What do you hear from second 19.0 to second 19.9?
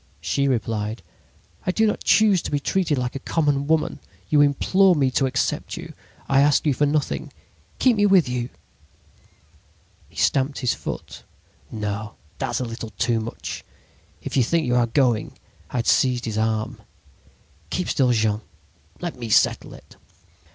Let me settle